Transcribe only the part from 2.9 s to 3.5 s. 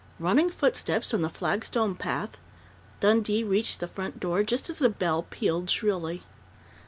Dundee